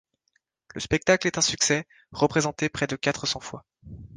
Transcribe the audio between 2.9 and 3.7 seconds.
quatre cents fois.